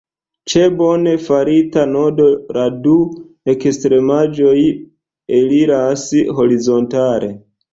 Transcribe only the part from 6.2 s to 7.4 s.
horizontale.